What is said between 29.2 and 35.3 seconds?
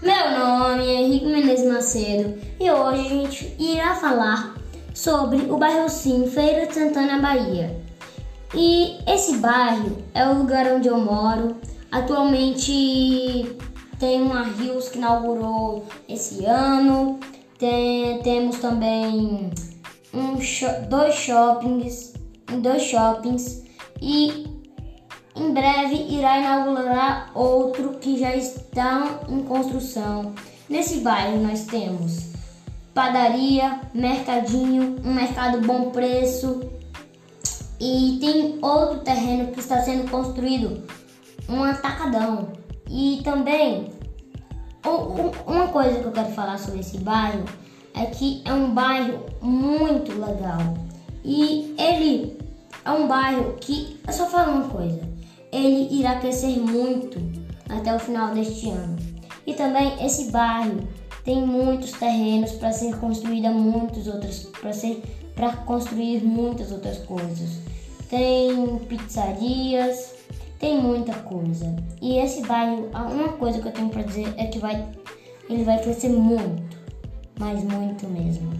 em construção. Nesse bairro nós temos padaria, mercadinho, um